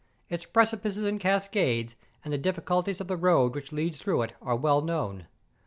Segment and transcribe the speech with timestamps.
[0.29, 1.95] Its precipices and cascades,
[2.25, 5.27] and the difficulty of the road which leads through it are well known.